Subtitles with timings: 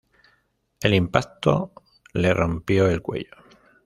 [0.79, 1.73] El impacto
[2.13, 3.35] le rompió el cuello.